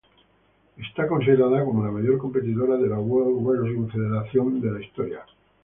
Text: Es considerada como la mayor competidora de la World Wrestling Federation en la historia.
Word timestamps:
Es 0.77 1.05
considerada 1.07 1.63
como 1.63 1.85
la 1.85 1.91
mayor 1.91 2.17
competidora 2.17 2.75
de 2.75 2.89
la 2.89 2.97
World 2.97 3.45
Wrestling 3.45 3.87
Federation 3.89 4.57
en 4.57 4.73
la 4.73 4.81
historia. 4.83 5.23